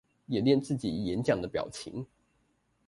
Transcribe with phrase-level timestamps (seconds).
[0.29, 2.07] 演練自己演講的表情